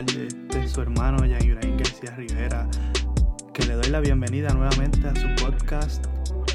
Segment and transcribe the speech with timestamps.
[0.00, 2.66] Es su hermano Jan Ibrahim García Rivera,
[3.52, 6.06] que le doy la bienvenida nuevamente a su podcast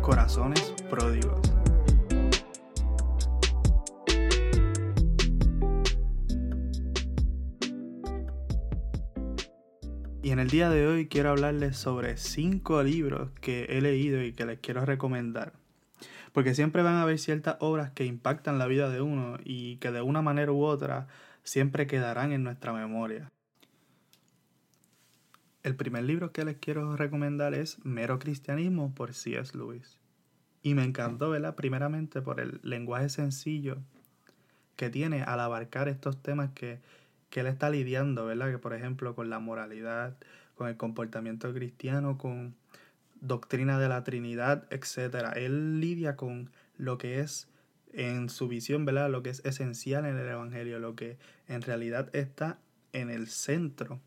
[0.00, 1.40] Corazones Pródigos.
[10.22, 14.34] Y en el día de hoy quiero hablarles sobre cinco libros que he leído y
[14.34, 15.52] que les quiero recomendar.
[16.32, 19.90] Porque siempre van a haber ciertas obras que impactan la vida de uno y que
[19.90, 21.08] de una manera u otra
[21.42, 23.30] siempre quedarán en nuestra memoria.
[25.62, 29.56] El primer libro que les quiero recomendar es Mero Cristianismo por C.S.
[29.56, 29.98] Lewis.
[30.62, 31.54] Y me encantó, ¿verdad?
[31.54, 33.78] Primeramente por el lenguaje sencillo
[34.76, 36.80] que tiene al abarcar estos temas que,
[37.30, 38.50] que él está lidiando, ¿verdad?
[38.50, 40.16] Que por ejemplo con la moralidad,
[40.56, 42.54] con el comportamiento cristiano, con
[43.20, 45.32] doctrina de la Trinidad, etc.
[45.36, 47.48] Él lidia con lo que es
[47.92, 49.10] en su visión, ¿verdad?
[49.10, 52.58] Lo que es esencial en el Evangelio, lo que en realidad está
[52.92, 54.00] en el centro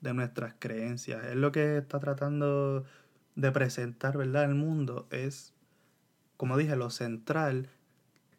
[0.00, 1.24] de nuestras creencias.
[1.24, 2.84] Es lo que está tratando
[3.34, 4.44] de presentar, ¿verdad?
[4.44, 5.54] El mundo es,
[6.36, 7.68] como dije, lo central,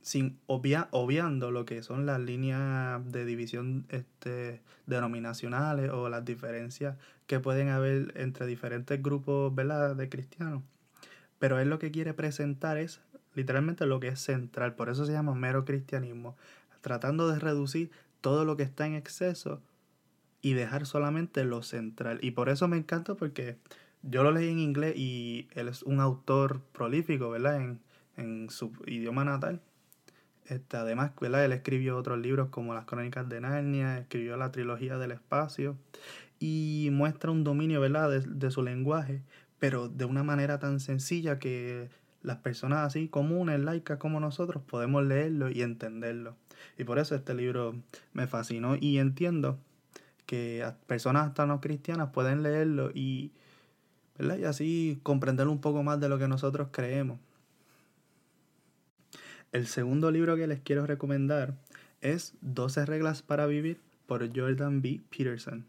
[0.02, 7.40] sin obviando lo que son las líneas de división este, denominacionales o las diferencias que
[7.40, 9.95] pueden haber entre diferentes grupos, ¿verdad?
[9.95, 10.62] De cristianos.
[11.40, 13.02] Pero él lo que quiere presentar es
[13.36, 16.36] literalmente lo que es central, por eso se llama mero cristianismo,
[16.81, 19.62] tratando de reducir todo lo que está en exceso
[20.42, 22.20] y dejar solamente lo central.
[22.22, 23.58] Y por eso me encanta porque
[24.02, 27.61] yo lo leí en inglés y él es un autor prolífico, ¿verdad?
[27.61, 27.80] En,
[28.17, 29.61] en su idioma natal.
[30.45, 31.45] Este, además, ¿verdad?
[31.45, 35.78] Él escribió otros libros como Las Crónicas de Narnia, escribió la trilogía del espacio
[36.39, 38.09] y muestra un dominio, ¿verdad?
[38.09, 39.22] De, de su lenguaje,
[39.59, 41.89] pero de una manera tan sencilla que
[42.23, 46.36] las personas así comunes, laicas como nosotros, podemos leerlo y entenderlo.
[46.78, 47.76] Y por eso este libro
[48.14, 49.60] me fascinó y entiendo
[50.26, 53.32] que personas hasta no cristianas pueden leerlo y,
[54.17, 54.38] ¿verdad?
[54.38, 57.20] y así comprender un poco más de lo que nosotros creemos.
[59.52, 61.54] El segundo libro que les quiero recomendar
[62.02, 65.02] es 12 reglas para vivir por Jordan B.
[65.16, 65.66] Peterson.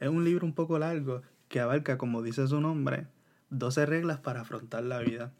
[0.00, 3.06] Es un libro un poco largo que abarca, como dice su nombre,
[3.50, 5.32] 12 reglas para afrontar la vida.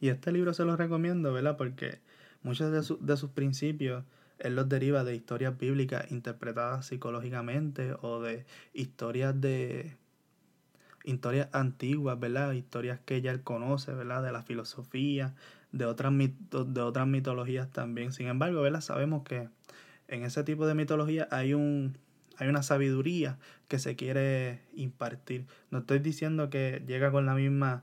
[0.00, 1.56] Y este libro se lo recomiendo, ¿verdad?
[1.56, 2.00] Porque
[2.42, 4.04] muchos de, de sus principios
[4.38, 9.96] él los deriva de historias bíblicas interpretadas psicológicamente o de historias de
[11.04, 12.52] historias antiguas, ¿verdad?
[12.52, 14.22] Historias que ya él conoce, ¿verdad?
[14.22, 15.34] De la filosofía,
[15.72, 18.12] de otras, de otras mitologías también.
[18.12, 18.80] Sin embargo, ¿verdad?
[18.80, 19.48] Sabemos que
[20.08, 21.96] en ese tipo de mitología hay un
[22.38, 25.46] hay una sabiduría que se quiere impartir.
[25.70, 27.82] No estoy diciendo que llega con la misma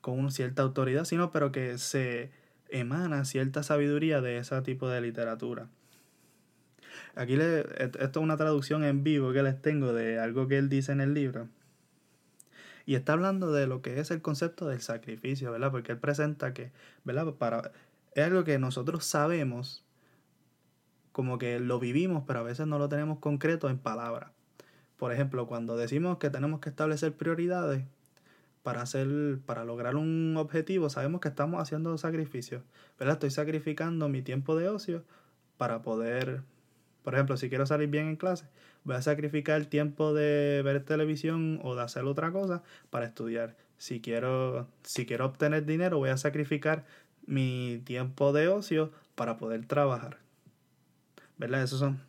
[0.00, 2.30] con una cierta autoridad, sino pero que se
[2.68, 5.68] emana cierta sabiduría de ese tipo de literatura.
[7.14, 10.68] Aquí le, esto es una traducción en vivo que les tengo de algo que él
[10.68, 11.48] dice en el libro.
[12.86, 15.70] Y está hablando de lo que es el concepto del sacrificio, ¿verdad?
[15.70, 16.72] Porque él presenta que,
[17.04, 17.34] ¿verdad?
[17.34, 17.72] Para,
[18.14, 19.84] es algo que nosotros sabemos,
[21.12, 24.30] como que lo vivimos, pero a veces no lo tenemos concreto en palabras.
[24.96, 27.84] Por ejemplo, cuando decimos que tenemos que establecer prioridades,
[28.68, 32.62] para hacer, para lograr un objetivo, sabemos que estamos haciendo sacrificios,
[32.98, 33.14] ¿verdad?
[33.14, 35.04] Estoy sacrificando mi tiempo de ocio
[35.56, 36.42] para poder,
[37.02, 38.44] por ejemplo, si quiero salir bien en clase,
[38.84, 43.56] voy a sacrificar el tiempo de ver televisión o de hacer otra cosa para estudiar.
[43.78, 46.84] Si quiero, si quiero obtener dinero, voy a sacrificar
[47.24, 50.18] mi tiempo de ocio para poder trabajar.
[51.38, 51.62] ¿Verdad?
[51.62, 52.02] Esos son,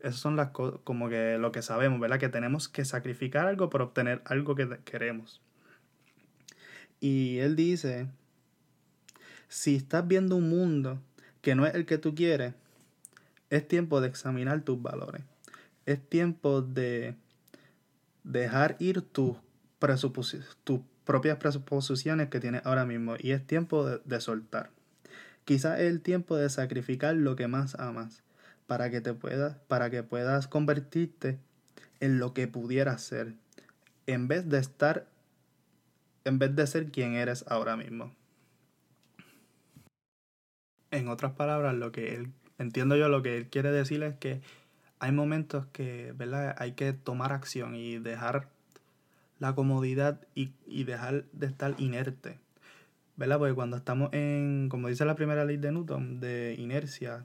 [0.00, 2.18] esos son las cosas, como que lo que sabemos, ¿verdad?
[2.18, 5.42] Que tenemos que sacrificar algo para obtener algo que queremos.
[7.00, 8.08] Y él dice,
[9.48, 11.00] si estás viendo un mundo
[11.40, 12.54] que no es el que tú quieres,
[13.50, 15.22] es tiempo de examinar tus valores.
[15.86, 17.14] Es tiempo de
[18.24, 19.36] dejar ir tus,
[20.64, 23.14] tus propias presuposiciones que tienes ahora mismo.
[23.18, 24.70] Y es tiempo de, de soltar.
[25.44, 28.22] Quizás es el tiempo de sacrificar lo que más amas
[28.66, 31.38] para que te puedas, para que puedas convertirte
[32.00, 33.34] en lo que pudieras ser.
[34.06, 35.06] En vez de estar
[36.24, 38.14] en vez de ser quien eres ahora mismo.
[40.90, 44.40] En otras palabras, lo que él, entiendo yo, lo que él quiere decir es que
[45.00, 46.56] hay momentos que, ¿verdad?
[46.58, 48.48] Hay que tomar acción y dejar
[49.38, 52.38] la comodidad y, y dejar de estar inerte.
[53.16, 53.38] ¿Verdad?
[53.38, 57.24] Porque cuando estamos en, como dice la primera ley de Newton, de inercia,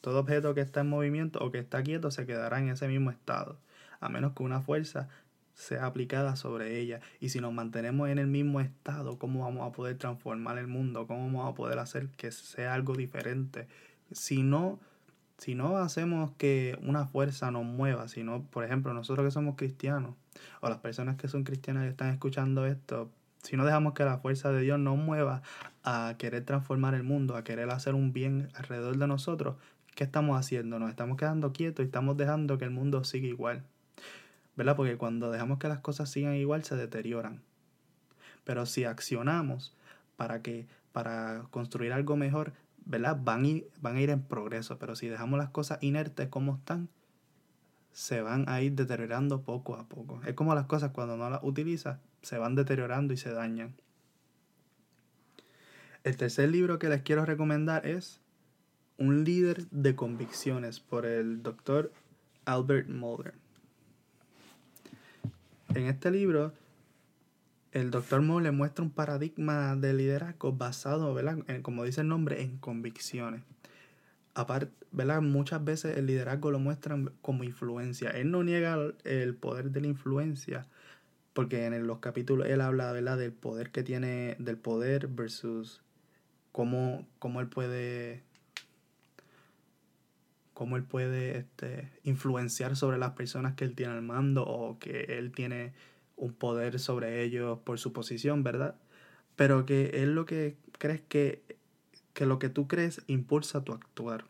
[0.00, 3.10] todo objeto que está en movimiento o que está quieto se quedará en ese mismo
[3.10, 3.56] estado,
[4.00, 5.08] a menos que una fuerza
[5.54, 7.00] sea aplicada sobre ella.
[7.20, 11.06] Y si nos mantenemos en el mismo estado, ¿cómo vamos a poder transformar el mundo?
[11.06, 13.68] ¿Cómo vamos a poder hacer que sea algo diferente?
[14.12, 14.80] Si no,
[15.38, 20.14] si no hacemos que una fuerza nos mueva, sino, por ejemplo, nosotros que somos cristianos,
[20.60, 23.10] o las personas que son cristianas y están escuchando esto,
[23.42, 25.42] si no dejamos que la fuerza de Dios nos mueva
[25.82, 29.56] a querer transformar el mundo, a querer hacer un bien alrededor de nosotros,
[29.94, 30.78] ¿qué estamos haciendo?
[30.78, 33.64] Nos estamos quedando quietos y estamos dejando que el mundo siga igual.
[34.56, 34.76] ¿Verdad?
[34.76, 37.42] Porque cuando dejamos que las cosas sigan igual se deterioran.
[38.44, 39.74] Pero si accionamos
[40.16, 42.52] para que para construir algo mejor,
[42.84, 43.18] ¿verdad?
[43.22, 46.88] Van, van a ir en progreso, pero si dejamos las cosas inertes como están,
[47.92, 50.20] se van a ir deteriorando poco a poco.
[50.26, 53.74] Es como las cosas cuando no las utilizas, se van deteriorando y se dañan.
[56.04, 58.20] El tercer libro que les quiero recomendar es
[58.98, 61.92] Un líder de convicciones por el doctor
[62.44, 63.34] Albert Mulder.
[65.74, 66.52] En este libro
[67.72, 71.38] el doctor Moore le muestra un paradigma de liderazgo basado, ¿verdad?
[71.62, 73.42] como dice el nombre, en convicciones.
[74.34, 75.22] Aparte, ¿verdad?
[75.22, 78.10] Muchas veces el liderazgo lo muestran como influencia.
[78.10, 80.66] Él no niega el poder de la influencia,
[81.32, 83.16] porque en los capítulos él habla, ¿verdad?
[83.16, 85.80] Del poder que tiene, del poder versus
[86.52, 88.22] cómo, cómo él puede
[90.62, 95.18] cómo él puede este, influenciar sobre las personas que él tiene al mando o que
[95.18, 95.72] él tiene
[96.14, 98.76] un poder sobre ellos por su posición, ¿verdad?
[99.34, 101.42] Pero que es lo que crees que,
[102.12, 104.26] que lo que tú crees impulsa tu actuar.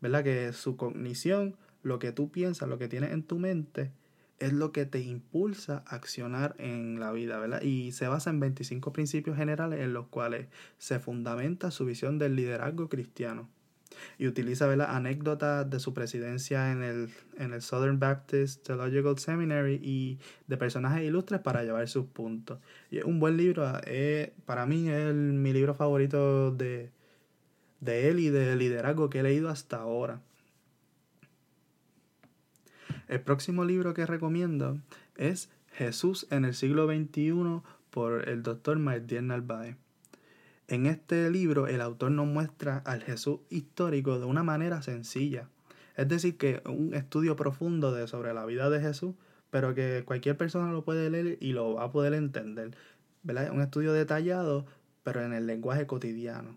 [0.00, 0.22] ¿Verdad?
[0.22, 3.90] Que su cognición, lo que tú piensas, lo que tienes en tu mente,
[4.38, 7.60] es lo que te impulsa a accionar en la vida, ¿verdad?
[7.60, 10.46] Y se basa en 25 principios generales en los cuales
[10.78, 13.48] se fundamenta su visión del liderazgo cristiano
[14.18, 20.18] y utiliza anécdotas de su presidencia en el, en el Southern Baptist Theological Seminary y
[20.46, 22.58] de personajes ilustres para llevar sus puntos.
[22.90, 26.90] Y es un buen libro, eh, para mí es mi libro favorito de,
[27.80, 30.20] de él y de liderazgo que he leído hasta ahora.
[33.08, 34.78] El próximo libro que recomiendo
[35.16, 37.60] es Jesús en el siglo XXI
[37.90, 39.76] por el doctor Martín Narváez.
[40.66, 45.48] En este libro el autor nos muestra al Jesús histórico de una manera sencilla.
[45.96, 49.14] Es decir, que un estudio profundo de, sobre la vida de Jesús,
[49.50, 52.76] pero que cualquier persona lo puede leer y lo va a poder entender.
[53.22, 53.52] ¿verdad?
[53.52, 54.64] Un estudio detallado,
[55.02, 56.56] pero en el lenguaje cotidiano.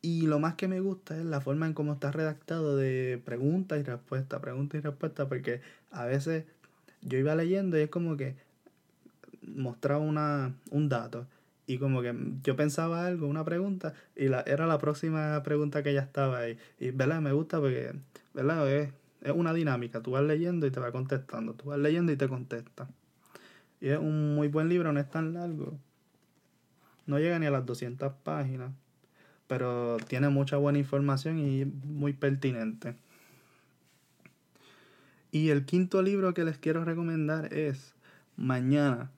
[0.00, 3.78] Y lo más que me gusta es la forma en cómo está redactado de pregunta
[3.78, 5.60] y respuesta, pregunta y respuesta, porque
[5.90, 6.44] a veces
[7.02, 8.36] yo iba leyendo y es como que
[9.42, 11.26] mostraba una, un dato
[11.66, 15.94] y como que yo pensaba algo, una pregunta, y la, era la próxima pregunta que
[15.94, 16.58] ya estaba ahí.
[16.78, 17.20] Y, ¿verdad?
[17.20, 17.94] Me gusta porque,
[18.34, 18.70] ¿verdad?
[18.70, 20.02] Es, es una dinámica.
[20.02, 21.54] Tú vas leyendo y te va contestando.
[21.54, 22.88] Tú vas leyendo y te contesta.
[23.80, 25.78] Y es un muy buen libro, no es tan largo.
[27.06, 28.72] No llega ni a las 200 páginas.
[29.46, 32.94] Pero tiene mucha buena información y muy pertinente.
[35.30, 37.94] Y el quinto libro que les quiero recomendar es
[38.36, 39.10] Mañana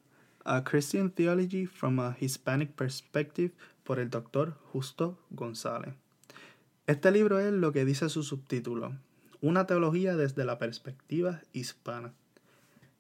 [0.49, 3.53] a Christian Theology from a Hispanic Perspective
[3.83, 5.95] por el doctor Justo González.
[6.87, 8.95] Este libro es lo que dice su subtítulo,
[9.41, 12.13] una teología desde la perspectiva hispana.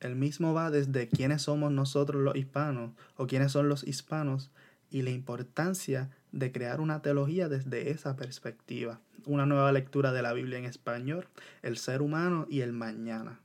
[0.00, 4.50] El mismo va desde quiénes somos nosotros los hispanos o quiénes son los hispanos
[4.90, 8.98] y la importancia de crear una teología desde esa perspectiva.
[9.24, 11.28] Una nueva lectura de la Biblia en español,
[11.62, 13.40] el ser humano y el mañana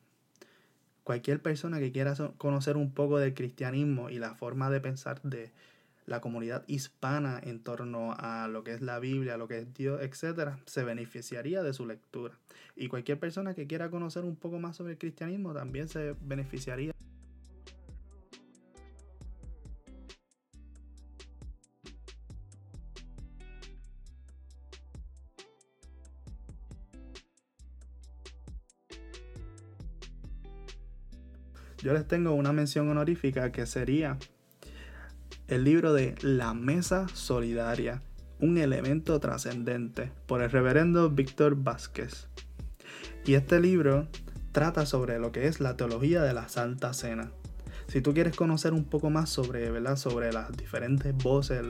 [1.03, 5.51] cualquier persona que quiera conocer un poco del cristianismo y la forma de pensar de
[6.05, 10.01] la comunidad hispana en torno a lo que es la Biblia, lo que es Dios,
[10.01, 12.37] etcétera, se beneficiaría de su lectura.
[12.75, 16.90] Y cualquier persona que quiera conocer un poco más sobre el cristianismo también se beneficiaría.
[31.81, 34.17] Yo les tengo una mención honorífica que sería
[35.47, 38.01] el libro de La Mesa Solidaria,
[38.39, 42.27] un elemento trascendente, por el reverendo Víctor Vázquez.
[43.25, 44.07] Y este libro
[44.51, 47.31] trata sobre lo que es la teología de la Santa Cena.
[47.91, 49.97] Si tú quieres conocer un poco más sobre, ¿verdad?
[49.97, 51.61] sobre las diferentes voces,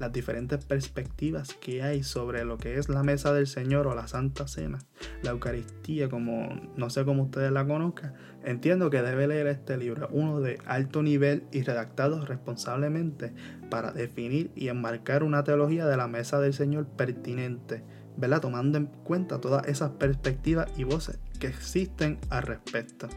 [0.00, 4.08] las diferentes perspectivas que hay sobre lo que es la mesa del Señor o la
[4.08, 4.80] Santa Cena,
[5.22, 10.08] la Eucaristía, como no sé cómo ustedes la conozcan, entiendo que debe leer este libro,
[10.10, 13.32] uno de alto nivel y redactado responsablemente
[13.70, 17.84] para definir y enmarcar una teología de la mesa del Señor pertinente,
[18.16, 18.40] ¿verdad?
[18.40, 23.08] tomando en cuenta todas esas perspectivas y voces que existen al respecto.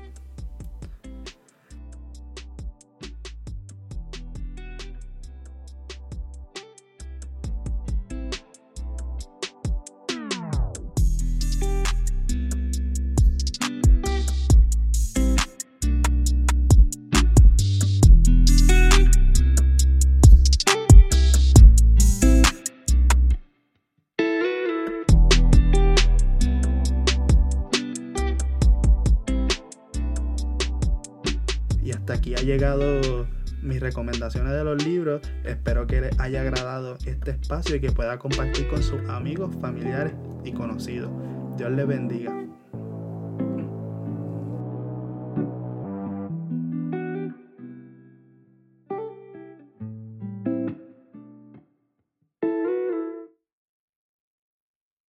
[32.41, 33.27] Llegado
[33.61, 35.21] mis recomendaciones de los libros.
[35.43, 40.13] Espero que les haya agradado este espacio y que pueda compartir con sus amigos, familiares
[40.43, 41.11] y conocidos.
[41.57, 42.50] Dios les bendiga.